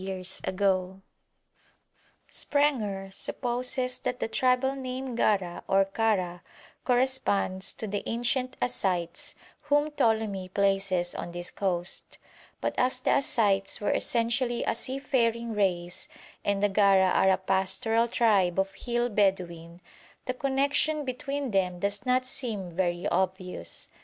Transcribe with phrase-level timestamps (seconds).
[0.03, 1.01] [Illustration: A GARA FORGE]
[2.31, 6.41] Sprenger(§ 449) supposes that the tribal name Gara or Kara
[6.83, 9.35] corresponds to the ancient Ascites
[9.69, 12.17] whom Ptolemy places on this coast;
[12.61, 16.07] but as the Ascites were essentially a seafaring race,
[16.43, 19.81] and the Gara are a pastoral tribe of hill Bedouin,
[20.25, 23.87] the connection between them does not seem very obvious.